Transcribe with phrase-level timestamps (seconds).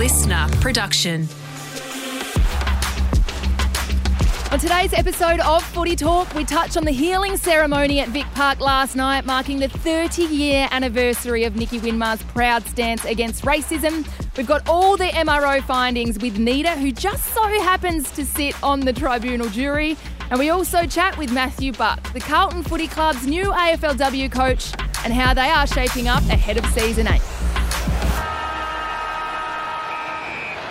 [0.00, 1.28] LiSTNR production.
[4.50, 8.60] On today's episode of Footy Talk, we touch on the healing ceremony at Vic Park
[8.60, 14.08] last night, marking the 30 year anniversary of Nicky Winmar's proud stance against racism.
[14.38, 18.80] We've got all the MRO findings with Nita, who just so happens to sit on
[18.80, 19.98] the tribunal jury.
[20.30, 24.72] And we also chat with Mathew Buck, the Carlton Footy Club's new AFLW coach,
[25.04, 27.39] and how they are shaping up ahead of season eight.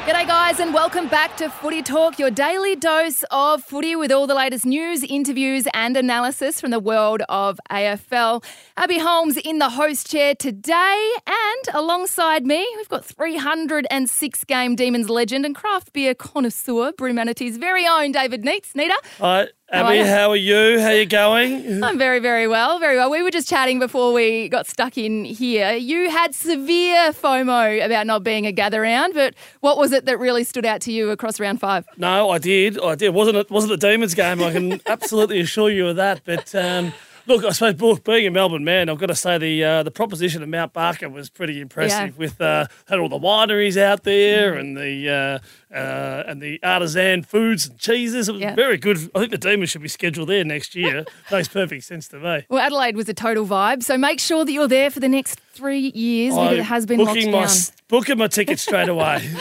[0.09, 4.25] G'day, guys, and welcome back to Footy Talk, your daily dose of footy with all
[4.25, 8.43] the latest news, interviews, and analysis from the world of AFL.
[8.75, 15.11] Abbey Holmes in the host chair today, and alongside me, we've got 306 game Demons
[15.11, 18.73] legend and craft beer connoisseur, Brewmanity's very own David Neitz.
[18.73, 18.97] Nita?
[19.21, 20.05] Uh, Hi, How are you?
[20.05, 20.79] how are you?
[20.79, 21.83] You going?
[21.83, 23.11] I'm very, very well, very well.
[23.11, 25.73] We were just chatting before we got stuck in here.
[25.73, 30.17] You had severe FOMO about not being a gather round, but what was it that
[30.17, 31.85] really stood out to you across round five?
[31.97, 32.79] No, I did.
[32.81, 33.09] I did.
[33.13, 33.51] Wasn't it?
[33.51, 34.41] Wasn't the Demons game?
[34.41, 36.21] I can absolutely assure you of that.
[36.25, 36.91] But um,
[37.29, 40.43] look, I suppose being a Melbourne man, I've got to say the uh, the proposition
[40.43, 42.09] of Mount Barker was pretty impressive.
[42.09, 42.17] Yeah.
[42.17, 47.23] With uh, had all the wineries out there and the uh, uh, and the artisan
[47.23, 48.27] foods and cheeses.
[48.27, 48.55] It was Yeah.
[48.55, 48.97] very good.
[49.15, 51.05] I think the Demons should be scheduled there next year.
[51.31, 52.45] Makes perfect sense to me.
[52.49, 55.39] Well, Adelaide was a total vibe, so make sure that you're there for the next
[55.53, 57.47] three years because it has been booking down.
[57.87, 59.29] booking my ticket straight away.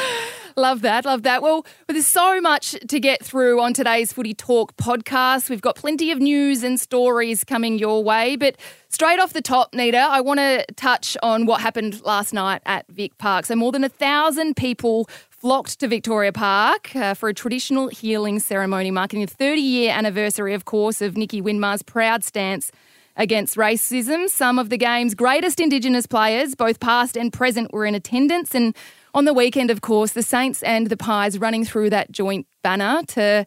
[0.59, 1.41] Love that, love that.
[1.41, 5.49] Well, there's so much to get through on today's Footy Talk podcast.
[5.49, 8.57] We've got plenty of news and stories coming your way, but
[8.89, 12.89] straight off the top, Nita, I want to touch on what happened last night at
[12.89, 13.47] Vic Park.
[13.47, 18.41] So, more than a thousand people flocked to Victoria Park uh, for a traditional healing
[18.41, 22.73] ceremony marking the 30 year anniversary, of course, of Nicky Winmar's proud stance
[23.17, 24.29] against racism.
[24.29, 28.57] Some of the game's greatest Indigenous players, both past and present, were in attendance.
[28.57, 28.75] And
[29.15, 33.03] on the weekend, of course, the Saints and the Pies running through that joint banner
[33.09, 33.47] to.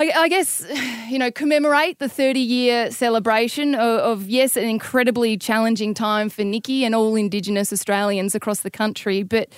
[0.00, 0.64] I I guess,
[1.08, 6.44] you know, commemorate the 30 year celebration of, of, yes, an incredibly challenging time for
[6.44, 9.24] Nicky and all Indigenous Australians across the country.
[9.24, 9.48] But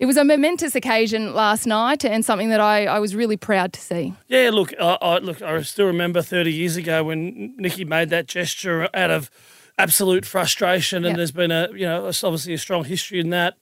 [0.00, 3.72] it was a momentous occasion last night and something that I, I was really proud
[3.74, 4.14] to see.
[4.28, 8.26] Yeah, look, I, I, look, I still remember 30 years ago when Nicky made that
[8.26, 9.30] gesture out of
[9.78, 11.16] absolute frustration, and Yep.
[11.16, 13.56] there's been a, you know, obviously a strong history in that.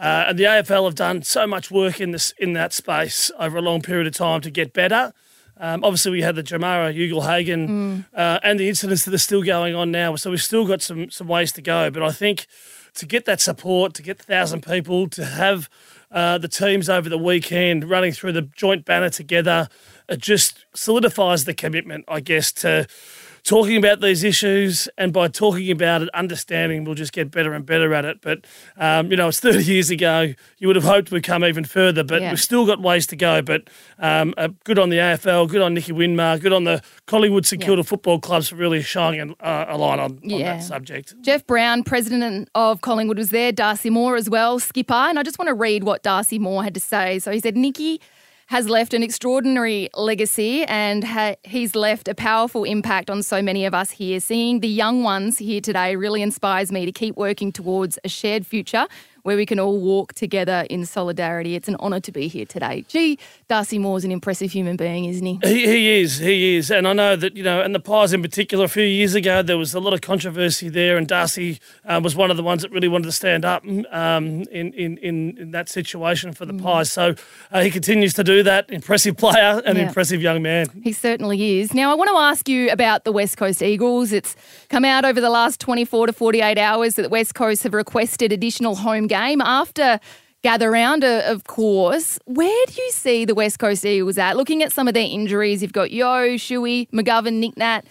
[0.00, 3.58] Uh, and the AFL have done so much work in this in that space over
[3.58, 5.12] a long period of time to get better.
[5.58, 9.74] Um, obviously, we had the Jamarra Ugle-Hagan uh, and the incidents that are still going
[9.74, 11.90] on now, so we've still got some some ways to go.
[11.90, 12.46] But I think
[12.94, 15.68] to get that support, to get the thousand people, to have
[16.10, 19.68] uh, the teams over the weekend running through the joint banner together,
[20.08, 22.86] it just solidifies the commitment, I guess, to
[23.44, 24.88] talking about these issues.
[24.98, 28.20] And by talking about it, understanding, we'll just get better and better at it.
[28.20, 28.46] But,
[28.76, 30.34] um, you know, it's 30 years ago.
[30.58, 32.30] You would have hoped we'd come even further, but Yeah.
[32.30, 33.42] we've still got ways to go.
[33.42, 33.68] But
[33.98, 37.60] um, uh, good on the AFL, good on Nicky Winmar, good on the Collingwood St
[37.62, 40.56] Kilda football clubs for really shining uh, a light on, on Yeah.
[40.56, 41.14] that subject.
[41.22, 43.52] Jeff Browne, president of Collingwood, was there.
[43.52, 44.94] Darcy Moore as well, skipper.
[44.94, 47.18] And I just want to read what Darcy Moore had to say.
[47.18, 48.00] So he said, Nicky
[48.50, 53.64] has left an extraordinary legacy and ha- he's left a powerful impact on so many
[53.64, 54.18] of us here.
[54.18, 58.44] Seeing the young ones here today really inspires me to keep working towards a shared
[58.44, 58.88] future
[59.22, 61.54] where we can all walk together in solidarity.
[61.54, 62.84] It's an honour to be here today.
[62.88, 65.38] Gee, Darcy Moore's an impressive human being, isn't he?
[65.42, 66.70] He, he is, he is.
[66.70, 69.42] And I know that, you know, and the Pies in particular, a few years ago,
[69.42, 72.62] there was a lot of controversy there, and Darcy uh, was one of the ones
[72.62, 76.62] that really wanted to stand up um, in, in, in, that situation for the Mm.
[76.62, 76.90] Pies.
[76.92, 77.14] So
[77.52, 78.68] uh, he continues to do that.
[78.70, 79.86] Impressive player and Yeah.
[79.88, 80.66] impressive young man.
[80.82, 81.72] He certainly is.
[81.74, 84.12] Now, I want to ask you about the West Coast Eagles.
[84.12, 84.34] It's
[84.68, 88.32] come out over the last 24 to 48 hours that the West Coast have requested
[88.32, 90.00] additional home game after
[90.42, 92.18] gather round, uh, of course.
[92.24, 94.36] Where do you see the West Coast Eagles at?
[94.36, 97.84] Looking at some of their injuries, you've got Yeo, Shuey, McGovern, Nick Nat.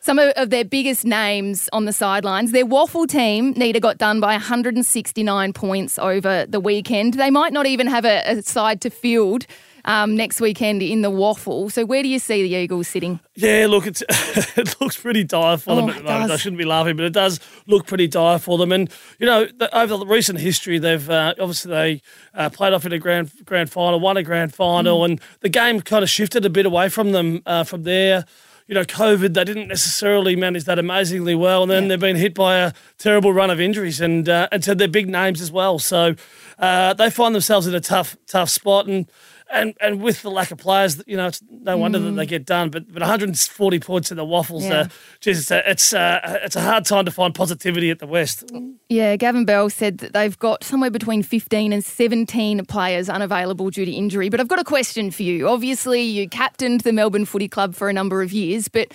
[0.00, 2.52] Some of, their biggest names on the sidelines.
[2.52, 7.14] Their WAFL team, Nita, got done by 169 points over the weekend.
[7.14, 9.46] They might not even have a, a side to field
[9.86, 11.70] um, next weekend in the WAFL.
[11.72, 13.20] So where do you see the Eagles sitting?
[13.34, 14.02] Yeah, look, it's,
[14.56, 16.30] it looks pretty dire for them Oh, at the moment.
[16.32, 18.72] I shouldn't be laughing, but it does look pretty dire for them.
[18.72, 22.02] And you know, the, over the recent history, they've uh, obviously they
[22.34, 25.04] uh, played off in a grand grand final, won a grand final, Mm.
[25.04, 28.24] and the game kind of shifted a bit away from them uh, from there.
[28.68, 31.88] You know, COVID, they didn't necessarily manage that amazingly well, and then Yeah.
[31.90, 35.08] they've been hit by a terrible run of injuries, and uh, and so they're big
[35.08, 35.78] names as well.
[35.78, 36.16] So
[36.58, 39.06] uh, they find themselves in a tough tough spot, and
[39.52, 42.44] and and with the lack of players, you know, it's no wonder that they get
[42.44, 42.70] done.
[42.70, 44.70] But but 140 points in the WAFLs, Mm.
[44.70, 44.80] Yeah.
[44.80, 44.88] uh,
[45.20, 48.44] geez, it's uh, it's a hard time to find positivity at the West.
[48.88, 53.84] Yeah, Gavin Bell said that they've got somewhere between 15 and 17 players unavailable due
[53.84, 54.28] to injury.
[54.28, 55.48] But I've got a question for you.
[55.48, 58.92] Obviously, you captained the Melbourne Footy Club for a number of years, but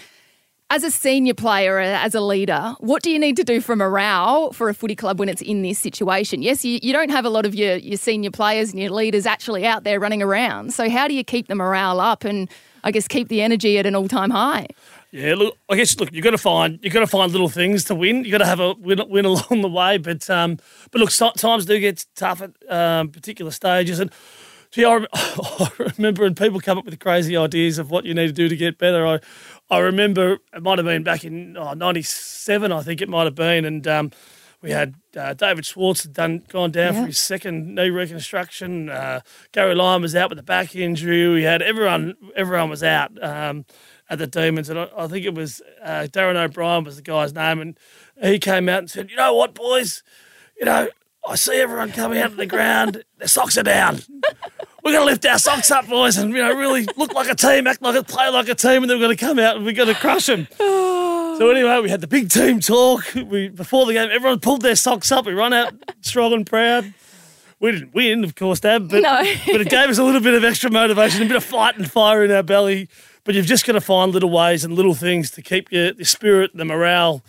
[0.71, 4.53] as a senior player, as a leader, what do you need to do for morale
[4.53, 6.41] for a footy club when it's in this situation?
[6.41, 9.25] Yes, you, you don't have a lot of your, your senior players and your leaders
[9.25, 10.73] actually out there running around.
[10.73, 12.49] So, how do you keep the morale up and
[12.85, 14.67] I guess keep the energy at an all time high?
[15.11, 17.83] Yeah, look, I guess look, you've got to find you've got to find little things
[17.85, 18.23] to win.
[18.23, 19.97] You've got to have a win, win along the way.
[19.97, 20.57] But um,
[20.91, 23.99] but look, times do get tough at um, particular stages.
[23.99, 24.09] And
[24.71, 28.27] gee, I, I remember when people come up with crazy ideas of what you need
[28.27, 29.05] to do to get better.
[29.05, 29.19] I
[29.69, 33.35] I remember it might have been back in oh, '97, I think it might have
[33.35, 34.11] been, and um,
[34.61, 37.01] we had uh, David Schwarz had done gone down Yeah.
[37.01, 38.89] for his second knee reconstruction.
[38.89, 39.21] Uh,
[39.53, 41.27] Gary Lyon was out with a back injury.
[41.29, 43.11] We had everyone everyone was out.
[43.23, 43.65] Um,
[44.09, 47.33] at the Demons, and I, I think it was uh, Darren O'Brien was the guy's
[47.33, 47.79] name, and
[48.21, 50.03] he came out and said, "You know what, boys?
[50.59, 50.89] You know,
[51.25, 53.05] I see everyone coming out of the ground.
[53.19, 54.01] Their socks are down.
[54.83, 57.35] We're going to lift our socks up, boys, and you know, really look like a
[57.35, 59.55] team, act like a play like a team, and then we're going to come out
[59.57, 60.47] and we're going to crush them."
[61.37, 63.03] So anyway, we had the big team talk.
[63.15, 65.25] We before the game, everyone pulled their socks up.
[65.25, 66.93] We run out strong and proud.
[67.59, 69.23] We didn't win, of course, Dad, but, No.
[69.47, 71.89] but it gave us a little bit of extra motivation, a bit of fight and
[71.91, 72.89] fire in our belly.
[73.23, 76.05] But you've just got to find little ways and little things to keep your the
[76.05, 77.23] spirit, the morale,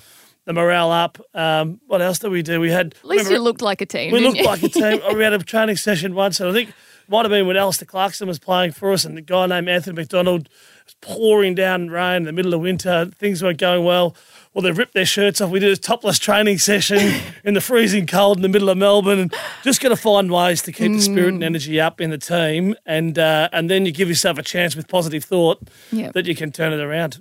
[0.45, 1.19] the morale up.
[1.33, 2.61] Um, what else did we do?
[2.61, 4.13] We had At least remember- you looked like a team.
[4.13, 4.45] we looked you?
[4.45, 5.01] like a team.
[5.17, 6.75] We had a training session once, and I think
[7.09, 9.97] might have been when Alastair Clarkson was playing for us, and the guy named Anthony
[9.97, 10.49] McDonald
[10.85, 13.07] was pouring down rain in the middle of winter.
[13.19, 14.17] Things weren't going well.
[14.55, 15.51] Well, they ripped their shirts off.
[15.51, 19.19] We did a topless training session in the freezing cold in the middle of Melbourne,
[19.19, 21.37] and just got to find ways to keep the spirit Mm.
[21.37, 24.77] and energy up in the team, and uh, and then you give yourself a chance
[24.77, 25.61] with positive thought
[25.91, 26.13] Yep.
[26.15, 27.19] that you can turn it around.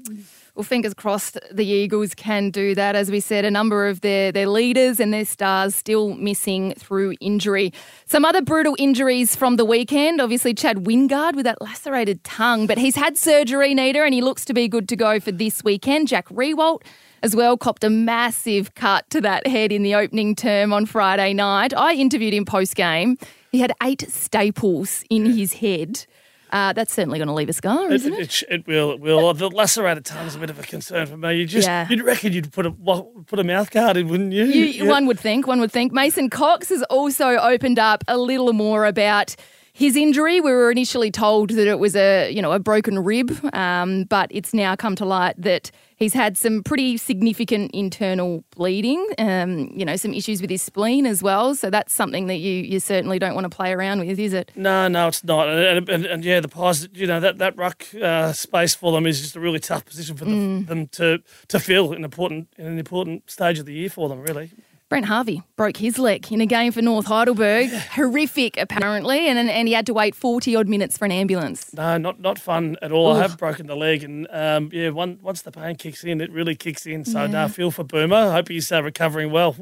[0.55, 2.95] Well, fingers crossed the Eagles can do that.
[2.95, 7.13] As we said, a number of their, their leaders and their stars still missing through
[7.21, 7.71] injury.
[8.05, 10.19] Some other brutal injuries from the weekend.
[10.19, 14.43] Obviously, Chad Wingard with that lacerated tongue, but he's had surgery, Nita, and he looks
[14.45, 16.09] to be good to go for this weekend.
[16.09, 16.83] Jack Riewoldt
[17.23, 21.33] as well copped a massive cut to that head in the opening term on Friday
[21.33, 21.73] night.
[21.73, 23.17] I interviewed him post game.
[23.51, 26.05] He had eight staples in his head.
[26.51, 28.19] Uh, that's certainly going to leave a scar, It, isn't it?
[28.19, 28.91] it, it will.
[28.91, 29.33] It will.
[29.33, 31.35] The lacerated tongue is a bit of a concern for me.
[31.35, 31.87] You just Yeah.
[31.89, 34.43] you'd reckon you'd put a put a mouth guard in, wouldn't you?
[34.45, 34.89] You, Yeah.
[34.89, 35.93] One would think, one would think.
[35.93, 39.35] Mason Cox has also opened up a little more about
[39.73, 40.41] his injury.
[40.41, 44.29] We were initially told that it was a, you know, a broken rib, um, but
[44.31, 49.05] it's now come to light that he's had some pretty significant internal bleeding.
[49.17, 51.55] Um, you know, some issues with his spleen as well.
[51.55, 54.51] So that's something that you you certainly don't want to play around with, is it?
[54.55, 55.47] No, no, it's not.
[55.47, 59.05] And, and, and, yeah, the Pies, you know, that, that ruck uh, space for them
[59.07, 60.67] is just a really tough position for the, Mm.
[60.67, 61.19] them to,
[61.49, 64.51] to fill in, important, in an important stage of the year for them, really.
[64.91, 67.69] Brent Harvey broke his leg in a game for North Heidelberg.
[67.69, 71.73] Horrific, apparently, and and he had to wait forty odd minutes for an ambulance.
[71.73, 73.13] No, not not fun at all.
[73.13, 76.29] I have broken the leg, and um, yeah, one, once the pain kicks in, it
[76.29, 77.05] really kicks in.
[77.05, 78.17] So, no, feel for Boomer.
[78.17, 79.55] I hope he's uh, recovering well.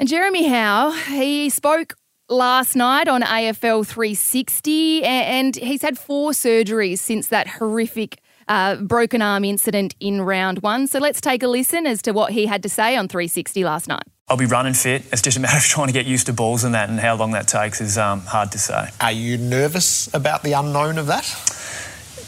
[0.00, 1.94] And Jeremy Howe, he spoke
[2.28, 8.18] last night on AFL 360, a- and he's had four surgeries since that horrific
[8.48, 10.88] uh, broken arm incident in round one.
[10.88, 13.86] So let's take a listen as to what he had to say on 360 last
[13.86, 14.02] night.
[14.28, 15.04] I'll be running fit.
[15.12, 17.14] It's just a matter of trying to get used to balls and that, and how
[17.14, 18.88] long that takes is um, hard to say.
[19.00, 21.24] Are you nervous about the unknown of that?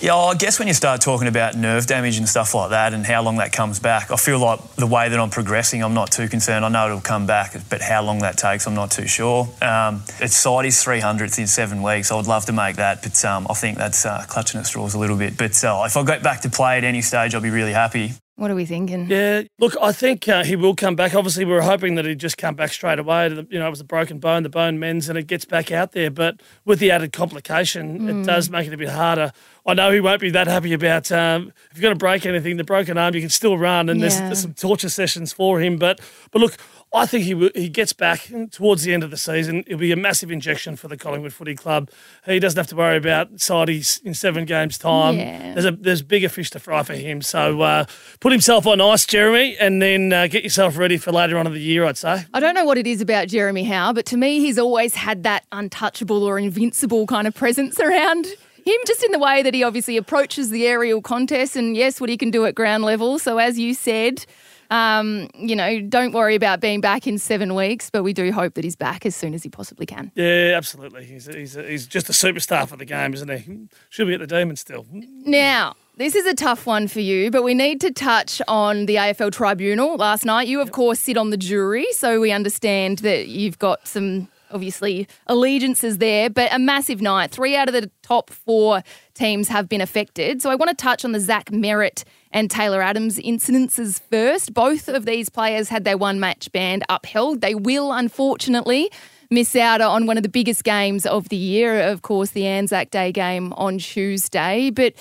[0.01, 3.05] Yeah, I guess when you start talking about nerve damage and stuff like that and
[3.05, 6.13] how long that comes back, I feel like the way that I'm progressing, I'm not
[6.13, 6.65] too concerned.
[6.65, 9.49] I know it'll come back, but how long that takes, I'm not too sure.
[9.61, 12.13] Um, its side is 300th in seven weeks.
[12.13, 14.95] I would love to make that, but um, I think that's uh, clutching at straws
[14.95, 15.37] a little bit.
[15.37, 18.13] But uh, if I get back to play at any stage, I'll be really happy.
[18.39, 19.11] What are we thinking?
[19.11, 21.13] Yeah, look, I think uh, he will come back.
[21.13, 23.29] Obviously, we were hoping that he'd just come back straight away.
[23.29, 25.73] The- You know, it was a broken bone, the bone mends, and it gets back
[25.73, 26.09] out there.
[26.09, 29.33] But with the added complication, it does make it a bit harder.
[29.67, 32.59] I know he won't be that happy about um, if you're going to break anything,
[32.59, 35.77] the broken arm, you can still run, and there's, there's some torture sessions for him.
[35.77, 36.57] But but look,
[36.93, 39.63] I think he he gets back towards the end of the season.
[39.67, 41.91] It'll be a massive injection for the Collingwood Footy Club.
[42.25, 45.19] He doesn't have to worry about sideys in seven games' time.
[45.19, 45.53] Yeah.
[45.53, 47.21] There's a there's bigger fish to fry for him.
[47.21, 47.85] So uh,
[48.21, 51.53] put himself on ice, Jeremy, and then uh, get yourself ready for later on in
[51.53, 51.85] the year.
[51.85, 52.25] I'd say.
[52.33, 55.25] I don't know what it is about Jeremy Howe, but to me, he's always had
[55.25, 59.63] that untouchable or invincible kind of presence around him, just in the way that he
[59.63, 63.19] obviously approaches the aerial contest and, yes, what he can do at ground level.
[63.19, 64.25] So, as you said,
[64.71, 68.55] Um, you know, don't worry about being back in seven weeks, but we do hope
[68.55, 70.13] that he's back as soon as he possibly can.
[70.15, 71.05] Yeah, absolutely.
[71.05, 73.69] He's, he's, he's just a superstar for the game, isn't he?
[73.89, 74.87] Should be at the Demons still.
[74.93, 78.97] Now, this is a tough one for you, but we need to touch on the
[78.97, 80.49] AFL Tribunal last night.
[80.49, 85.09] You, of course, sit on the jury, so we understand that you've got some obviously
[85.27, 87.31] allegiances there, but a massive night.
[87.31, 88.83] Three out of the top four
[89.15, 90.43] teams have been affected.
[90.43, 94.55] So I want to touch on the Zach Merrett and Taylor Adams incidences first.
[94.55, 97.41] Both of these players had their one match ban upheld.
[97.41, 98.91] They will, unfortunately,
[99.31, 102.91] miss out on one of the biggest games of the year, of course, the Anzac
[102.91, 104.71] Day game on Tuesday.
[104.71, 104.95] But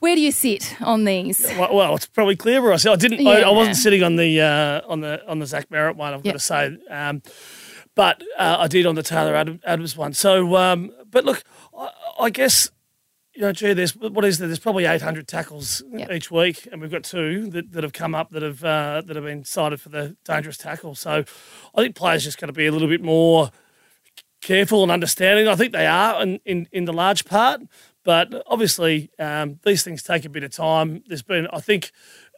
[0.00, 1.46] where do you sit on these?
[1.58, 2.90] Well, well it's probably clear where I sit.
[2.90, 3.26] I didn't.
[3.26, 6.14] I, I, wasn't sitting on the uh, on the on the Zach Merrett one.
[6.14, 6.34] I've yep.
[6.34, 7.22] got to say, um,
[8.00, 10.14] but uh, I did on the Taylor Adams one.
[10.14, 11.44] So, um, but look,
[11.78, 12.70] I, I, guess
[13.34, 14.48] you know, gee, there's what is there?
[14.48, 16.10] There's probably 800 tackles yep.
[16.10, 19.16] each week, and we've got two that, that have come up that have uh, that
[19.16, 20.94] have been cited for the dangerous tackle.
[20.94, 21.24] So,
[21.74, 23.50] I think players just got to be a little bit more
[24.40, 25.46] careful and understanding.
[25.46, 27.60] I think they are in, in, in the large part.
[28.02, 31.02] But obviously, um, these things take a bit of time.
[31.06, 31.92] There's been, I think,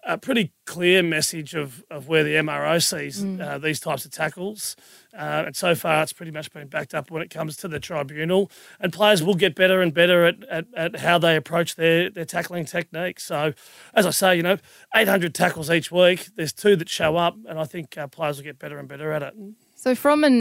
[0.04, 3.40] a pretty clear message of, of where the MRO sees mm.
[3.40, 4.74] uh, these types of tackles.
[5.16, 7.78] Uh, and so far, it's pretty much been backed up when it comes to the
[7.78, 8.50] tribunal.
[8.80, 12.24] And players will get better and better at, at, at how they approach their, their
[12.24, 13.22] tackling techniques.
[13.24, 13.52] So,
[13.94, 14.58] as I say, you know,
[14.94, 16.28] 800 tackles each week.
[16.34, 19.12] There's two that show up, and I think uh, players will get better and better
[19.12, 19.34] at it.
[19.76, 20.40] So, from an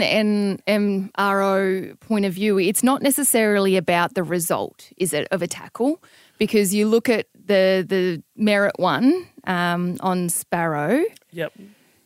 [0.68, 6.02] MRO point of view, it's not necessarily about the result, is it, of a tackle?
[6.38, 11.02] Because you look at the the Merrett one um, on Sparrow.
[11.30, 11.52] Yep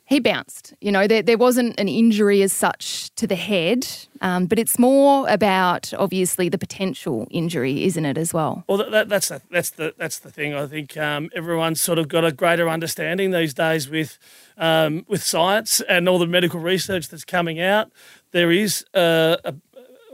[0.07, 0.73] he bounced.
[0.81, 3.89] You know, there, there wasn't an injury as such to the head,
[4.21, 8.65] um, but it's more about obviously the potential injury, isn't it, as well?
[8.69, 10.55] Well, that, that's the, that's the that's the thing.
[10.55, 14.17] I think um, everyone's sort of got a greater understanding these days with
[14.57, 17.91] um, with science and all the medical research that's coming out.
[18.31, 19.55] There is a, a,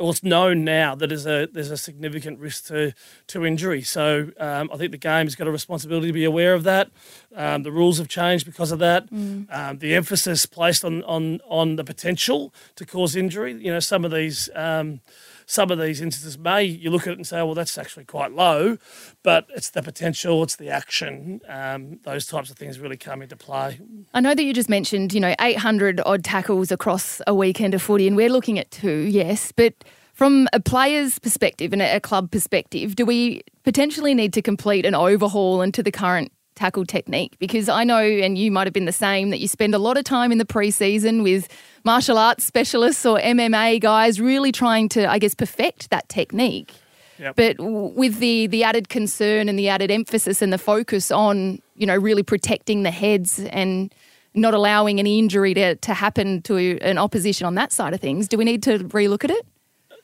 [0.02, 2.92] well, it's known now that there's a there's a significant risk to
[3.28, 3.82] to injury.
[3.82, 6.90] So um, I think the game's got a responsibility to be aware of that.
[7.36, 9.08] Um, the rules have changed because of that.
[9.12, 9.46] Mm.
[9.54, 13.52] Um, the emphasis placed on on on the potential to cause injury.
[13.52, 15.02] You know, some of these um,
[15.46, 18.32] some of these instances may you look at it and say, well, that's actually quite
[18.32, 18.78] low,
[19.22, 23.36] but it's the potential, it's the action, um, those types of things really come into
[23.36, 23.80] play.
[24.14, 27.82] I know that you just mentioned, you know, 800 odd tackles across a weekend of
[27.82, 29.74] footy, and we're looking at two, yes, but
[30.12, 34.94] from a player's perspective and a club perspective, do we potentially need to complete an
[34.94, 36.30] overhaul into the current
[36.62, 37.36] tackle technique?
[37.40, 39.96] Because I know, and you might have been the same, that you spend a lot
[39.96, 41.48] of time in the preseason with
[41.84, 46.72] martial arts specialists or MMA guys really trying to, I guess, perfect that technique.
[47.18, 47.34] Yep.
[47.36, 51.86] But with the the added concern and the added emphasis and the focus on, you
[51.86, 53.92] know, really protecting the heads and
[54.34, 58.28] not allowing any injury to, to happen to an opposition on that side of things,
[58.28, 59.44] do we need to relook at it?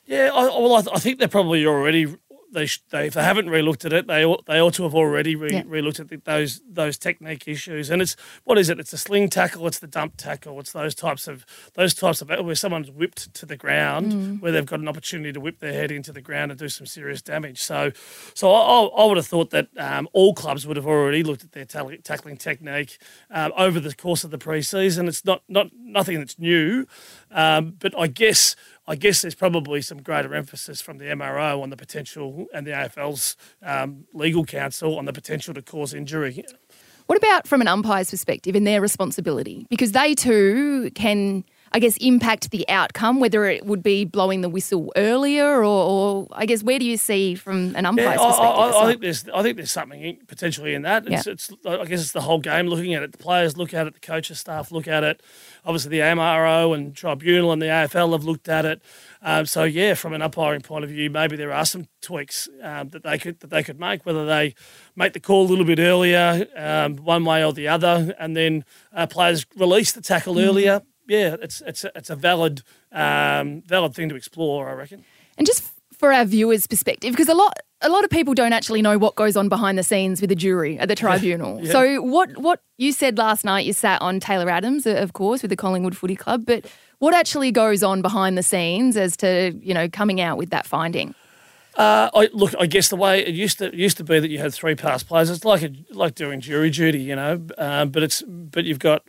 [0.07, 2.07] Yeah, I, well, I, I think they're probably already
[2.53, 5.37] they, they if they haven't relooked at it, they ought, they ought to have already
[5.37, 5.63] re, yeah.
[5.63, 7.91] relooked at the, those those technique issues.
[7.91, 8.81] And it's what is it?
[8.81, 12.29] It's a sling tackle, it's the dump tackle, it's those types of those types of
[12.29, 14.41] where someone's whipped to the ground, mm.
[14.41, 16.87] where they've got an opportunity to whip their head into the ground and do some
[16.87, 17.63] serious damage.
[17.63, 17.93] So,
[18.35, 21.53] so I, I would have thought that um, all clubs would have already looked at
[21.53, 22.99] their tackling technique
[23.31, 25.09] um, over the course of the preseason.
[25.09, 26.87] It's not not nothing that's new,
[27.31, 28.57] um, but I guess
[28.89, 32.71] I guess there's probably some greater emphasis from the MRO on the potential and the
[32.71, 36.43] AFL's um, legal counsel on the potential to cause injury.
[37.05, 39.67] What about from an umpire's perspective and their responsibility?
[39.69, 44.49] Because they too can I guess, impact the outcome, whether it would be blowing the
[44.49, 48.59] whistle earlier or, or I guess, where do you see from an umpire's yeah, perspective?
[48.59, 51.07] I, I, I, think there's, I think there's something potentially in that.
[51.07, 51.33] It's, yeah.
[51.33, 53.13] it's, I guess it's the whole game looking at it.
[53.13, 55.23] The players look at it, the coaches staff look at it.
[55.65, 58.83] Obviously, the MRO and Tribunal and the AFL have looked at it.
[59.21, 62.89] Um, so yeah, from an umpiring point of view, maybe there are some tweaks um,
[62.91, 64.07] that they could that they could make.
[64.07, 64.55] Whether they
[64.95, 68.65] make the call a little bit earlier, um, one way or the other, and then
[68.93, 70.47] uh, players release the tackle mm.
[70.47, 72.63] earlier yeah, it's it's a, it's a valid
[72.93, 75.05] um, valid thing to explore, I reckon.
[75.37, 78.83] And just for our viewers' perspective, because a lot a lot of people don't actually
[78.83, 81.61] know what goes on behind the scenes with the jury at the tribunal.
[81.61, 81.73] yeah.
[81.73, 85.51] So what what you said last night, you sat on Taylor Adams, of course, with
[85.51, 86.67] the Collingwood Footy Club, but
[86.99, 90.67] what actually goes on behind the scenes as to you know coming out with that
[90.67, 91.15] finding?
[91.79, 94.29] Uh, I, look, I guess the way it used to it used to be that
[94.29, 95.31] you had three past players.
[95.31, 97.41] It's like a, like doing jury duty, you know.
[97.57, 99.05] Um, but it's but you've got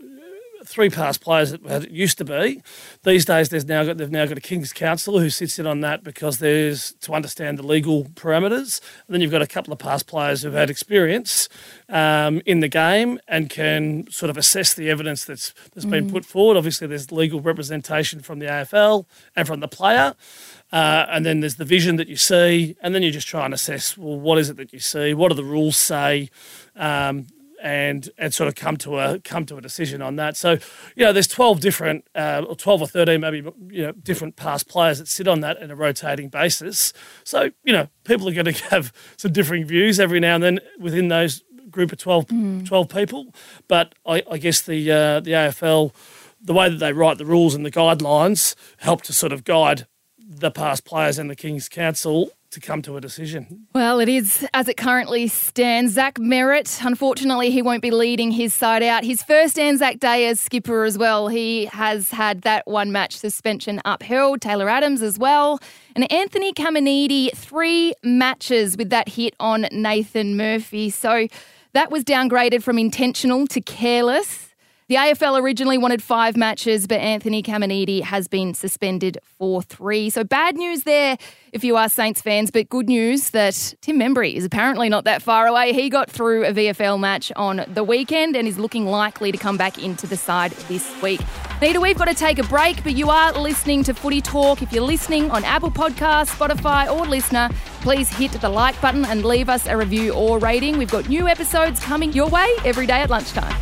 [0.69, 2.61] three past players that it used to be.
[3.03, 5.81] These days, there's now got, they've now got a King's Counsel who sits in on
[5.81, 8.79] that because there's to understand the legal parameters.
[9.07, 11.49] And then you've got a couple of past players who've had experience
[11.89, 15.91] um, in the game and can sort of assess the evidence that's that's mm.
[15.91, 16.55] been put forward.
[16.55, 20.13] Obviously, there's legal representation from the AFL and from the player.
[20.71, 23.55] Uh, and then there's the vision that you see, and then you just try and
[23.55, 25.15] assess well, what is it that you see?
[25.15, 26.29] What do the rules say?
[26.75, 27.25] Um,
[27.61, 30.37] and and sort of come to a come to a decision on that.
[30.37, 30.57] So,
[30.95, 33.37] you know, there's 12 different, uh, or 12 or 13 maybe,
[33.69, 36.93] you know, different past players that sit on that in a rotating basis.
[37.23, 40.59] So, you know, people are going to have some differing views every now and then
[40.79, 42.65] within those group of 12, mm.
[42.65, 43.33] 12 people.
[43.67, 45.93] But I, I guess the uh, the AFL,
[46.41, 49.87] the way that they write the rules and the guidelines help to sort of guide
[50.17, 53.67] the past players and the King's Counsel to come to a decision.
[53.73, 55.93] Well, it is as it currently stands.
[55.93, 59.03] Zach Merrett, unfortunately, he won't be leading his side out.
[59.03, 61.27] His first Anzac Day as skipper as well.
[61.27, 64.41] He has had that one match suspension upheld.
[64.41, 65.59] Taylor Adams as well.
[65.95, 70.89] And Anthony Caminiti, three matches with that hit on Nathan Murphy.
[70.89, 71.27] So
[71.73, 74.48] that was downgraded from intentional to careless.
[74.89, 80.09] The AFL originally wanted five matches, but Anthony Caminiti has been suspended for three.
[80.09, 81.15] So bad news there
[81.51, 85.21] if you are Saints fans, but good news that Tim Membrey is apparently not that
[85.21, 85.73] far away.
[85.73, 89.57] He got through a VFL match on the weekend and is looking likely to come
[89.57, 91.21] back into the side this week.
[91.61, 94.63] Nita, we've got to take a break, but you are listening to Footy Talk.
[94.63, 99.23] If you're listening on Apple Podcasts, Spotify, or LiSTNR, please hit the like button and
[99.23, 100.79] leave us a review or rating.
[100.79, 103.55] We've got new episodes coming your way every day at lunchtime.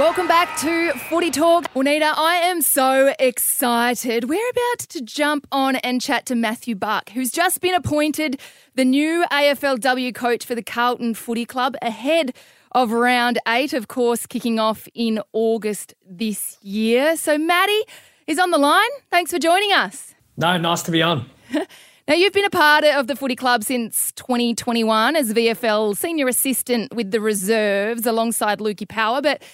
[0.00, 1.66] Welcome back to Footy Talk.
[1.74, 4.30] Juanita, I am so excited.
[4.30, 8.40] We're about to jump on and chat to Mathew Buck, who's just been appointed
[8.76, 12.34] the new AFLW coach for the Carlton Footy Club ahead
[12.72, 17.14] of round eight, of course, kicking off in August this year.
[17.18, 17.82] So, Matty
[18.26, 18.88] is on the line.
[19.10, 20.14] Thanks for joining us.
[20.38, 21.28] No, nice to be on.
[22.08, 26.92] Now, you've been a part of the footy club since 2021 as VFL senior assistant
[26.92, 29.44] with the reserves alongside Lukey Power, but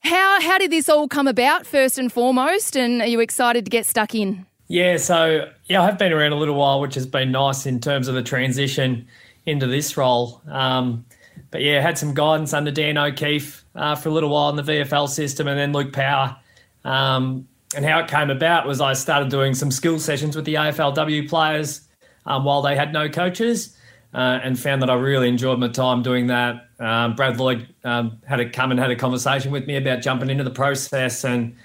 [0.00, 3.70] how how did this all come about first and foremost, and are you excited to
[3.70, 4.46] get stuck in?
[4.68, 7.80] Yeah, so yeah, I have been around a little while, which has been nice in
[7.80, 9.06] terms of the transition
[9.46, 10.42] into this role.
[10.48, 11.06] Um,
[11.50, 14.62] but yeah, had some guidance under Dan O'Keefe uh, for a little while in the
[14.62, 16.36] VFL system, and then Luke Power.
[16.84, 20.54] Um, and how it came about was I started doing some skill sessions with the
[20.54, 21.82] AFLW players
[22.26, 23.76] um, while they had no coaches,
[24.14, 26.68] uh, and found that I really enjoyed my time doing that.
[26.80, 30.30] Um, Brad Lloyd um, had to come and had a conversation with me about jumping
[30.30, 31.56] into the process, and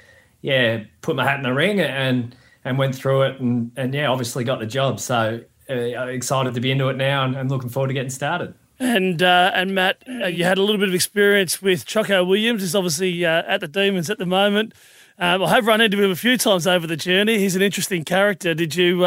[0.41, 4.08] yeah, put my hat in the ring and and went through it, and and yeah,
[4.08, 4.99] obviously got the job.
[4.99, 8.53] So uh, excited to be into it now, and, and looking forward to getting started.
[8.79, 12.62] And uh, and Matt, uh, you had a little bit of experience with Choco Williams.
[12.62, 14.73] He's obviously uh, at the Demons at the moment.
[15.19, 17.38] Um, I have run into him a few times over the journey.
[17.38, 18.53] He's an interesting character.
[18.53, 19.06] Did you?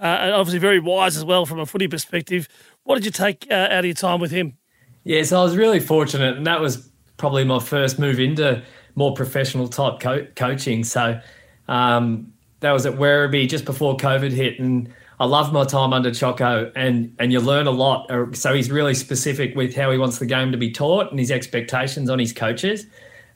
[0.00, 2.48] Uh, uh, obviously, very wise as well from a footy perspective.
[2.84, 4.58] What did you take out of your time with him?
[5.04, 8.62] Yeah, so I was really fortunate, and that was probably my first move into
[8.94, 10.84] more professional type co- coaching.
[10.84, 11.20] So
[11.68, 16.12] um, that was at Werribee just before COVID hit, and I loved my time under
[16.12, 18.10] Choco, and and you learn a lot.
[18.10, 21.18] Uh, so he's really specific with how he wants the game to be taught and
[21.18, 22.86] his expectations on his coaches.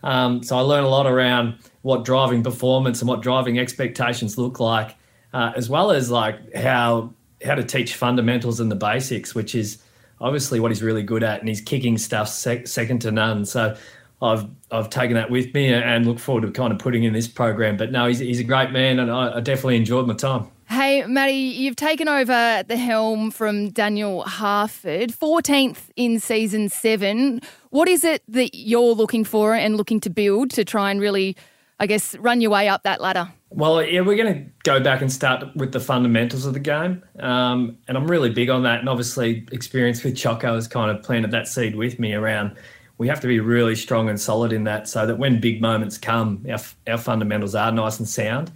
[0.02, 4.60] Um, so I learned a lot around what driving performance and what driving expectations look
[4.60, 4.96] like,
[5.32, 7.12] uh, as well as like how
[7.44, 9.82] how to teach fundamentals and the basics, which is
[10.20, 13.44] obviously what he's really good at, and he's kicking stuff sec- second to none.
[13.44, 13.76] So
[14.22, 17.28] I've I've taken that with me and look forward to kind of putting in this
[17.28, 17.76] program.
[17.76, 20.48] But no, he's, he's a great man, and I, I definitely enjoyed my time.
[20.68, 27.40] Hey, Matty, you've taken over the helm from Daniel Harford, 14th in season seven.
[27.70, 31.36] What is it that you're looking for and looking to build to try and really,
[31.80, 33.32] I guess, run your way up that ladder?
[33.50, 37.02] Well, yeah, we're going to go back and start with the fundamentals of the game.
[37.18, 38.78] Um, and I'm really big on that.
[38.78, 42.56] And obviously, experience with Choco has kind of planted that seed with me around
[43.00, 45.96] we have to be really strong and solid in that so that when big moments
[45.96, 48.52] come, our, our fundamentals are nice and sound.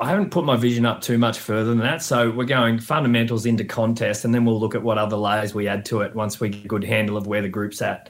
[0.00, 2.00] I haven't put my vision up too much further than that.
[2.00, 5.68] So we're going fundamentals into contest, and then we'll look at what other layers we
[5.68, 8.08] add to it once we get a good handle of where the group's at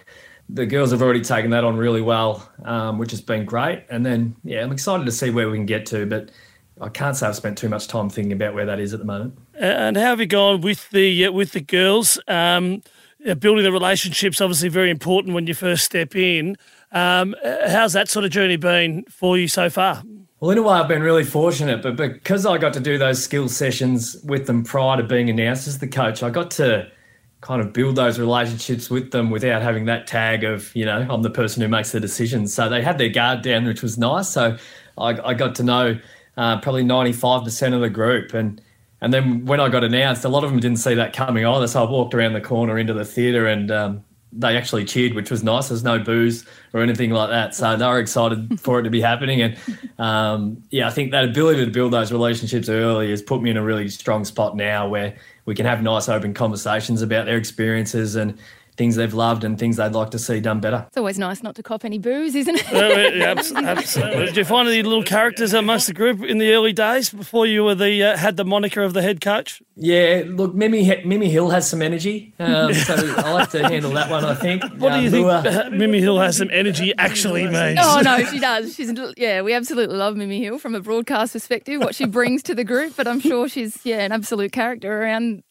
[0.53, 3.85] the girls have already taken that on really well, um, which has been great.
[3.89, 6.31] And then, yeah, I'm excited to see where we can get to, but
[6.81, 9.07] I can't say I've spent too much time thinking about where that is at the
[9.07, 9.39] moment.
[9.55, 12.21] And how have you gone with the uh, with the girls?
[12.29, 12.83] Um,
[13.39, 16.57] building the relationships obviously very important when you first step in.
[16.91, 17.35] Um,
[17.67, 20.03] how's that sort of journey been for you so far?
[20.41, 23.23] Well, in a way, I've been really fortunate, but because I got to do those
[23.23, 26.91] skill sessions with them prior to being announced as the coach, I got to
[27.43, 31.23] kind of build those relationships with them without having that tag of, you know, I'm
[31.23, 32.55] the person who makes the decisions.
[32.55, 34.29] So they had their guard down, which was nice.
[34.29, 34.57] So
[34.97, 35.99] I, I got to know
[36.37, 38.33] uh, probably 95% of the group.
[38.33, 38.63] And
[39.01, 41.67] and then when I got announced, a lot of them didn't see that coming either.
[41.67, 45.29] So I walked around the corner into the theatre and um, they actually cheered, which
[45.29, 45.71] was nice.
[45.71, 47.53] There's no booze or anything like that.
[47.53, 49.43] So they were excited for it to be happening.
[49.43, 49.59] And
[49.99, 53.57] um, yeah, I think that ability to build those relationships early has put me in
[53.57, 58.17] a really strong spot now where we can have nice open conversations about their experiences
[58.17, 58.39] and
[58.77, 60.85] things they've loved and things they'd like to see done better.
[60.89, 63.17] It's always nice not to cop any booze, isn't it?
[63.17, 63.35] yeah,
[63.69, 64.27] absolutely.
[64.27, 67.65] Did you find any little characters amongst the group in the early days before you
[67.65, 69.63] were the uh, had the moniker of the head coach?
[69.77, 74.11] Yeah, look, Mimi Mimi Hill has some energy, um, so I'll have to handle that
[74.11, 74.25] one.
[74.25, 74.63] I think.
[74.79, 77.79] What do you um, think Mimi Hill has some energy actually means?
[77.81, 78.75] Oh no, she does.
[78.75, 82.55] She's yeah, we absolutely love Mimi Hill from a broadcast perspective, what she brings to
[82.55, 82.95] the group.
[82.97, 85.43] But I'm sure she's yeah an absolute character around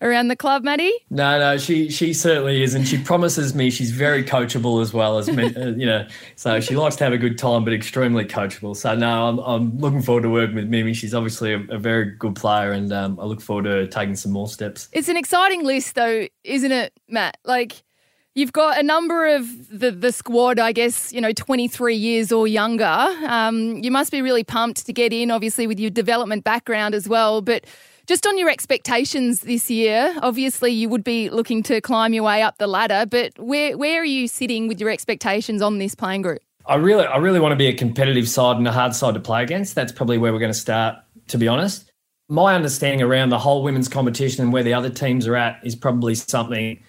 [0.00, 0.92] around the club, Maddie?
[1.10, 5.18] No, no, she she certainly is, and she promises me she's very coachable as well
[5.18, 5.32] as uh,
[5.76, 6.06] you know.
[6.36, 8.76] So she likes to have a good time, but extremely coachable.
[8.76, 10.94] So no, I'm I'm looking forward to working with Mimi.
[10.94, 14.32] She's obviously a, a very good player, and um, I look forward to taking some
[14.32, 14.88] more steps.
[14.92, 17.38] It's an exciting list, though, isn't it, Matt?
[17.44, 17.82] Like.
[18.34, 22.46] You've got a number of the, the squad, I guess, you know, 23 years or
[22.46, 22.84] younger.
[22.84, 27.08] Um, you must be really pumped to get in, obviously, with your development background as
[27.08, 27.42] well.
[27.42, 27.64] But
[28.08, 32.42] just on your expectations this year, obviously you would be looking to climb your way
[32.42, 36.22] up the ladder, but where where are you sitting with your expectations on this playing
[36.22, 36.40] group?
[36.66, 39.20] I really I really want to be a competitive side and a hard side to
[39.20, 39.74] play against.
[39.74, 40.96] That's probably where we're going to start,
[41.28, 41.92] to be honest.
[42.30, 45.76] My understanding around the whole women's competition and where the other teams are at is
[45.76, 46.82] probably something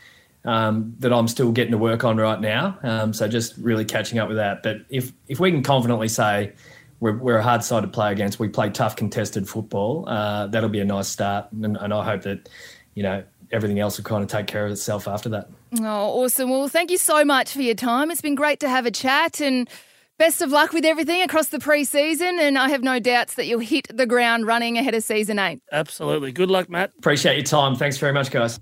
[0.45, 2.77] um, that I'm still getting to work on right now.
[2.81, 4.63] Um, so just really catching up with that.
[4.63, 6.53] But if if we can confidently say
[6.99, 8.39] we're, we're a hard side to play against.
[8.39, 10.07] We play tough, contested football.
[10.07, 12.49] Uh, that'll be a nice start, and, and I hope that
[12.95, 15.49] you know everything else will kind of take care of itself after that.
[15.79, 16.49] Oh, awesome!
[16.49, 18.11] Well, thank you so much for your time.
[18.11, 19.69] It's been great to have a chat and.
[20.17, 23.61] Best of luck with everything across the pre-season, and I have no doubts that you'll
[23.61, 25.61] hit the ground running ahead of season eight.
[25.71, 26.33] Absolutely.
[26.33, 26.91] Good luck, Matt.
[26.97, 27.77] Appreciate your time.
[27.77, 28.59] Thanks very much, guys.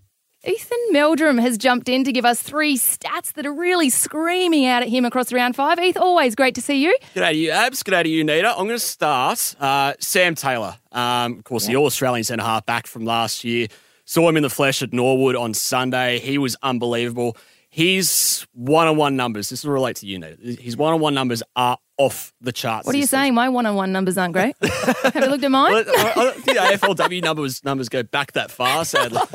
[0.48, 4.82] Ethan Meldrum has jumped in to give us three stats that are really screaming out
[4.82, 5.78] at him across round five.
[5.78, 6.98] Eth, always great to see you.
[7.14, 7.84] G'day to you, Abs.
[7.84, 8.52] G'day to you, Nita.
[8.52, 9.56] I'm going to start.
[9.60, 11.74] Uh, Sam Taylor, um, of course, yeah.
[11.74, 13.68] the All Australian centre half back from last year.
[14.06, 16.20] Saw him in the flesh at Norwood on Sunday.
[16.20, 17.36] He was unbelievable.
[17.70, 20.62] His one on one numbers, this will relate to you, Nita.
[20.62, 22.86] His one on one numbers are off the charts.
[22.86, 23.34] What are you saying?
[23.34, 24.56] My one-on-one numbers aren't great.
[24.62, 25.74] Have you looked at mine?
[25.74, 29.20] Well, I, don't think the AFLW numbers numbers go back that far, sadly,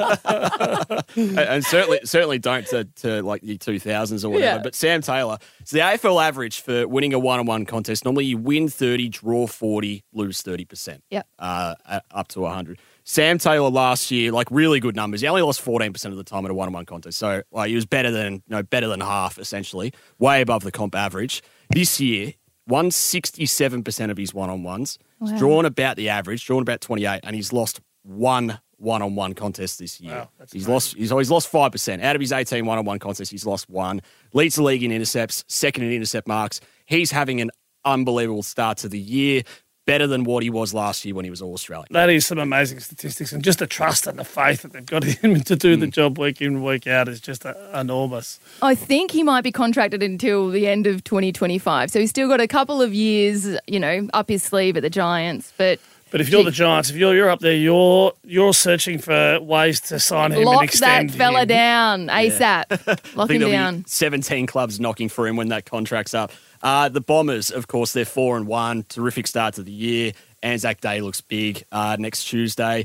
[1.17, 4.59] and, and, certainly certainly don't to, to like the two thousands or whatever.
[4.59, 4.63] Yeah.
[4.63, 8.69] But Sam Taylor, so the AFL average for winning a one-on-one contest normally you win
[8.69, 11.03] thirty, draw forty, lose thirty percent.
[11.11, 11.27] Yep.
[11.39, 11.75] Uh,
[12.13, 12.79] up to hundred.
[13.05, 15.23] Sam Taylor last year, like really good numbers.
[15.23, 17.75] He only lost fourteen percent of the time at a one-on-one contest, so like he
[17.75, 21.43] was better than you know better than half essentially, way above the comp average.
[21.71, 22.35] This year,
[22.67, 24.99] won 67% of his one on ones.
[25.19, 25.29] Wow.
[25.29, 29.33] He's drawn about the average, drawn about 28, and he's lost one one on one
[29.33, 30.13] contest this year.
[30.13, 30.73] Wow, he's amazing.
[30.73, 32.03] lost he's, he's lost 5%.
[32.03, 34.03] Out of his 18 one on one contests, he's lost one.
[34.33, 36.61] Leads the league in intercepts, second in intercept marks.
[36.87, 37.53] He's having an
[37.85, 39.43] unbelievable start to the year
[39.87, 41.87] better than what he was last year when he was All Australian.
[41.91, 45.05] That is some amazing statistics, and just the trust and the faith that they've got
[45.23, 45.81] in him to do mm.
[45.81, 48.39] the job week in week out is just a, enormous.
[48.61, 52.41] I think he might be contracted until the end of 2025, so he's still got
[52.41, 55.79] a couple of years, you know, up his sleeve at the Giants, but.
[56.13, 59.81] But if you're the Giants, if you're you're up there, you're you're searching for ways
[59.81, 61.49] to sign him Lock and extend that fella him.
[61.49, 62.65] down ASAP.
[62.87, 62.97] Yeah.
[63.17, 63.85] Lock him down.
[63.87, 66.31] 17 clubs knocking for him when that contract's up.
[66.63, 68.85] Uh, the Bombers, of course, they're four and one.
[68.91, 70.13] Terrific start to the year.
[70.43, 72.85] Anzac Day looks big uh, next Tuesday.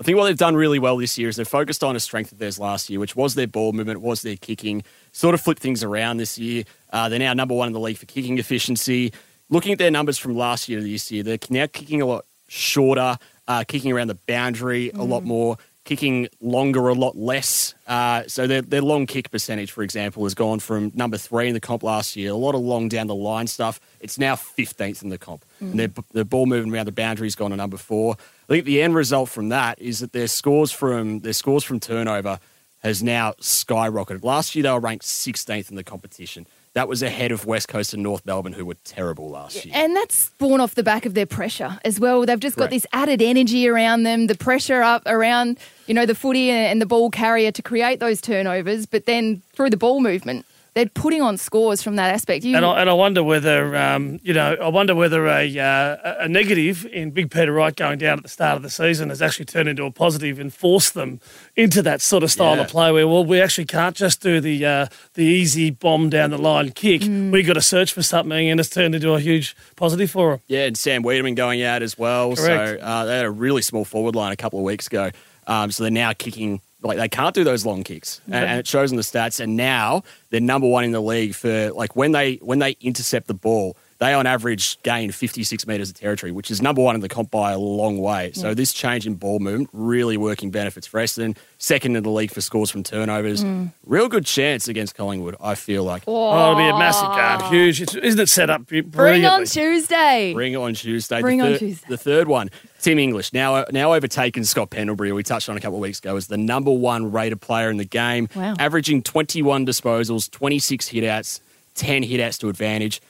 [0.00, 2.30] I think what they've done really well this year is they've focused on a strength
[2.30, 4.84] of theirs last year, which was their ball movement, was their kicking.
[5.10, 6.62] Sort of flipped things around this year.
[6.92, 9.12] Uh, they're now number one in the league for kicking efficiency.
[9.50, 12.24] Looking at their numbers from last year to this year, they're now kicking a lot
[12.48, 14.98] shorter, uh, kicking around the boundary mm.
[14.98, 15.26] a lot mm.
[15.26, 15.58] more
[15.88, 17.74] kicking longer a lot less.
[17.86, 21.54] Uh, so their, their long kick percentage, for example, has gone from number three in
[21.54, 23.80] the comp last year, a lot of long down the line stuff.
[23.98, 25.46] It's now 15th in the comp.
[25.62, 25.70] Mm.
[25.70, 28.16] And their, their ball moving around the boundary has gone to number four.
[28.50, 31.80] I think the end result from that is that their scores from their scores from
[31.80, 32.38] turnover
[32.80, 34.22] has now skyrocketed.
[34.22, 36.46] Last year they were ranked 16th in the competition.
[36.78, 39.74] That was ahead of West Coast and North Melbourne, who were terrible last year.
[39.76, 42.24] And that's born off the back of their pressure as well.
[42.24, 42.70] They've just got right.
[42.70, 46.86] this added energy around them, the pressure up around, you know, the footy and the
[46.86, 50.46] ball carrier to create those turnovers, but then through the ball movement.
[50.74, 52.44] They're putting on scores from that aspect.
[52.44, 56.14] You, And I, and I wonder whether, um, you know, I wonder whether a, uh,
[56.20, 59.20] a negative in Big Peter Wright going down at the start of the season has
[59.20, 61.20] actually turned into a positive and forced them
[61.56, 62.62] into that sort of style Yeah.
[62.62, 66.30] of play where, well, we actually can't just do the uh, the easy bomb down
[66.30, 67.02] the line kick.
[67.02, 70.40] We've got to search for something, and it's turned into a huge positive for them.
[70.46, 72.36] Yeah, and Sam Weideman going out as well.
[72.36, 72.80] Correct.
[72.80, 75.10] So uh, they had a really small forward line a couple of weeks ago.
[75.48, 78.66] Um, so they're now kicking like they can't do those long kicks, and, and it
[78.66, 79.40] shows in the stats.
[79.40, 83.26] And now they're number one in the league for like when they when they intercept
[83.26, 83.76] the ball.
[83.98, 87.32] They on average gain 56 metres of territory, which is number one in the comp
[87.32, 88.30] by a long way.
[88.32, 91.36] So this change in ball movement really working benefits for Essendon.
[91.58, 93.42] Second in the league for scores from turnovers.
[93.42, 93.72] Mm.
[93.84, 95.34] Real good chance against Collingwood.
[95.40, 96.04] I feel like.
[96.06, 97.08] Oh, it'll be a massive
[97.42, 97.82] game, huge.
[97.82, 99.26] It's, isn't it set up Bring brilliantly?
[99.28, 100.32] on Tuesday.
[100.32, 101.20] Bring it on Tuesday.
[101.20, 101.86] Bring the on third, Tuesday.
[101.88, 105.60] The third one, Tim English, now uh, now overtaken Scott Pendlebury, we touched on a
[105.60, 108.54] couple of weeks ago, as the number one rated player in the game, Wow.
[108.60, 111.40] averaging 21 disposals, 26 hitouts,
[111.74, 113.00] 10 hitouts to advantage.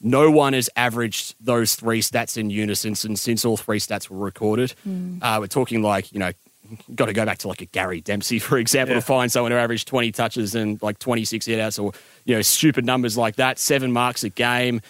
[0.00, 4.18] No one has averaged those three stats in unison since, since all three stats were
[4.18, 4.72] recorded.
[4.84, 5.18] Hmm.
[5.22, 6.30] Uh, we're talking like, you know,
[6.94, 9.00] got to go back to like a Gary Dempsey, for example, Yeah.
[9.00, 11.92] to find someone who averaged 20 touches and like 26 hitouts or,
[12.24, 13.58] you know, stupid numbers like that.
[13.58, 14.80] Seven marks a game,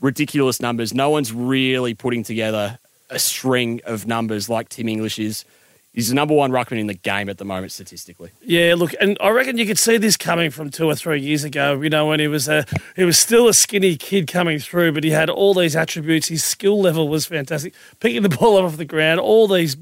[0.00, 0.92] ridiculous numbers.
[0.92, 2.78] No one's really putting together
[3.10, 5.44] a string of numbers like Tim English is.
[5.92, 8.30] He's the number one ruckman in the game at the moment statistically.
[8.42, 11.44] Yeah, look, and I reckon you could see this coming from two or three years
[11.44, 11.80] ago.
[11.80, 15.02] You know, when he was a he was still a skinny kid coming through, but
[15.02, 16.28] he had all these attributes.
[16.28, 19.76] His skill level was fantastic, picking the ball up off the ground, all these.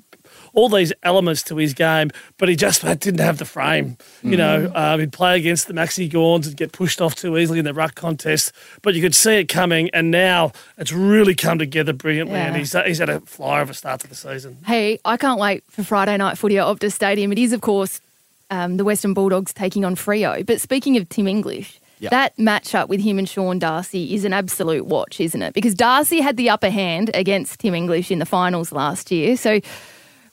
[0.56, 3.96] All these elements to his game, but he just didn't have the frame.
[4.22, 7.58] You know, um, he'd play against the Maxi Gawns and get pushed off too easily
[7.60, 8.52] in the ruck contest.
[8.82, 12.36] But you could see it coming, and now it's really come together brilliantly.
[12.38, 14.56] And he's he's had a flyer of a start to the season.
[14.66, 17.30] Hey, I can't wait for Friday night footy at Optus Stadium.
[17.32, 18.00] It is, of course,
[18.50, 20.44] um, the Western Bulldogs taking on Freo.
[20.44, 22.10] But speaking of Tim English, Yep.
[22.10, 25.54] that matchup with him and Sean Darcy is an absolute watch, isn't it?
[25.54, 29.34] Because Darcy had the upper hand against Tim English in the finals last year.
[29.36, 29.60] So,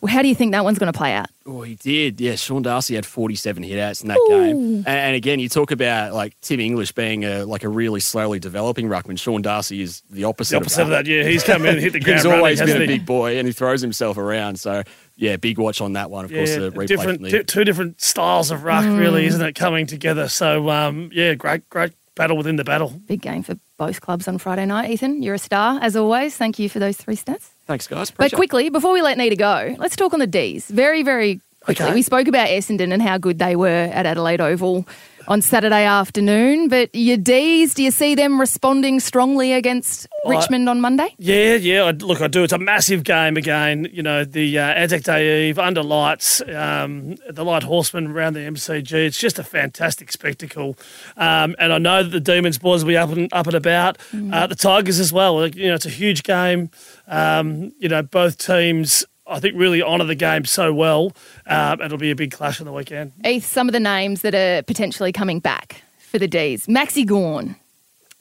[0.08, 1.28] how do you think that one's going to play out?
[1.46, 2.20] Oh, he did.
[2.22, 4.58] Yeah, Sean Darcy had 47 hitouts in that game.
[4.58, 8.40] And, and again, you talk about like Tim English being a like a really slowly
[8.40, 9.20] developing ruckman.
[9.20, 10.56] Sean Darcy is the opposite.
[10.56, 12.60] The opposite of that, yeah, he's come in and hit the ground He's running, always
[12.60, 12.98] been hasn't a he?
[12.98, 14.60] big boy, and he throws himself around.
[14.60, 14.84] So
[15.16, 16.26] yeah, big watch on that one.
[16.26, 19.42] Of course, the replay different, from the two, two different styles of ruck, really, isn't
[19.42, 19.54] it?
[19.54, 20.28] Coming together.
[20.28, 22.90] So, um, yeah, great, great battle within the battle.
[23.06, 24.90] Big game for both clubs on Friday night.
[24.90, 26.36] Ethan, you're a star, as always.
[26.38, 27.50] Thank you for those three stats.
[27.66, 28.12] Thanks, guys.
[28.12, 28.38] But Appreciate it.
[28.38, 30.68] quickly, before we let Nita go, let's talk on the D's.
[30.68, 31.86] Very, very quickly.
[31.86, 31.94] Okay.
[31.94, 34.88] We spoke about Essendon and how good they were at Adelaide Oval
[35.28, 36.68] on Saturday afternoon.
[36.68, 41.16] But your D's, do you see them responding strongly against I- Richmond on Monday?
[41.18, 41.84] Yeah, yeah.
[41.84, 42.44] I, look, I do.
[42.44, 43.88] It's a massive game again.
[43.92, 48.42] You know, the uh, Anzac Day Eve under lights, um, the light horsemen around the
[48.42, 48.92] MCG.
[48.94, 50.78] It's just a fantastic spectacle.
[51.16, 53.98] Um, and I know that the Demons boys will be up and up and about.
[54.14, 55.48] Uh, the Tigers as well.
[55.48, 56.70] You know, it's a huge game.
[57.08, 59.06] Um, you know, both teams.
[59.26, 61.14] I think really honour the game so well.
[61.48, 63.14] Um, it'll be a big clash on the weekend.
[63.24, 66.68] Eth, some of the names that are potentially coming back for the D's.
[66.68, 67.56] Maxi Gawn.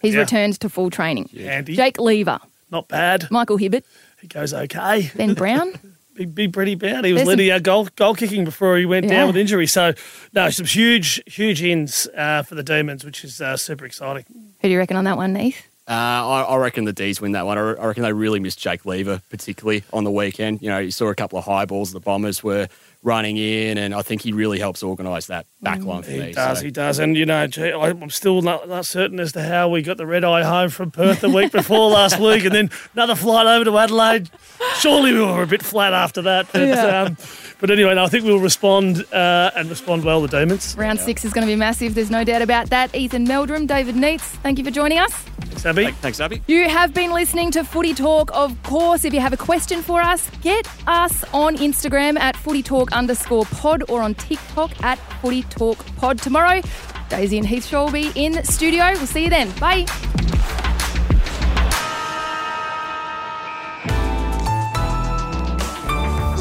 [0.00, 0.20] He's Yeah.
[0.20, 1.28] returned to full training.
[1.38, 2.38] Andy, Jake Lever,
[2.70, 3.28] not bad.
[3.30, 3.82] Michael Hibberd,
[4.20, 5.10] He goes okay.
[5.16, 5.72] Ben Brown.
[6.14, 7.06] Big, big, pretty bad.
[7.06, 9.12] He was There's leading our goal goal kicking before he went Yeah.
[9.12, 9.66] down with injury.
[9.66, 9.94] So,
[10.34, 14.26] no, some huge, huge ins uh, for the Demons, which is uh, super exciting.
[14.60, 15.62] Who do you reckon on that one, Eth?
[15.88, 17.58] Uh, I, I reckon the D's win that one.
[17.58, 20.62] I I reckon they really missed Jake Lever, particularly on the weekend.
[20.62, 22.68] You know, you saw a couple of high balls the Bombers were
[23.04, 26.32] running in, and I think he really helps organise that back line for He me.
[26.34, 27.00] does, So- he does.
[27.00, 29.96] And, you know, gee, I- I'm still not, not certain as to how we got
[29.96, 33.48] the red eye home from Perth the week before last week and then another flight
[33.48, 34.30] over to Adelaide.
[34.78, 36.46] Surely we were a bit flat after that.
[36.52, 37.02] But, Yeah.
[37.08, 37.16] um,
[37.60, 40.76] but anyway, no, I think we'll respond uh, and respond well, the Demons.
[40.78, 41.96] Round six is going to be massive.
[41.96, 42.94] There's no doubt about that.
[42.94, 45.24] Ethan Meldrum, David Neitz, thank you for joining us.
[45.52, 45.92] Thanks, Abby.
[45.92, 46.42] Thanks, Abby.
[46.46, 49.04] You have been listening to Footy Talk, of course.
[49.04, 53.44] If you have a question for us, get us on Instagram at Footy Talk underscore
[53.44, 56.18] pod or on TikTok at Footy Talk pod.
[56.18, 56.62] Tomorrow,
[57.10, 58.92] Daisy and Heath Shaw will be in studio.
[58.92, 59.50] We'll see you then.
[59.58, 59.84] Bye.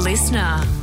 [0.02, 0.81] LiSTNR.